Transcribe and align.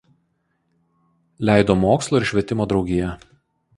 Leido 1.49 1.75
Mokslo 1.83 2.21
ir 2.21 2.27
švietimo 2.31 2.67
draugija. 2.73 3.13